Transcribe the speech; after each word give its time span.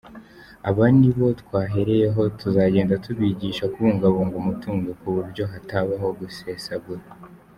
Aba 0.69 0.85
nibo 0.99 1.25
twahereyeho, 1.41 2.21
tuzagenda 2.39 3.01
tubigisha 3.05 3.63
kubungabunga 3.73 4.35
umutungo 4.41 4.89
ku 4.99 5.07
buryo 5.15 5.43
hatabaho 5.51 6.07
gusesagura. 6.19 7.03